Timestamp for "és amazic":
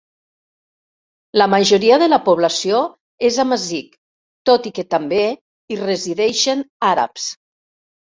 3.29-3.91